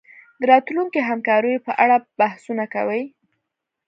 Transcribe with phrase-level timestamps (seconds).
[0.39, 3.03] د راتلونکو همکاریو په اړه بحثونه کوي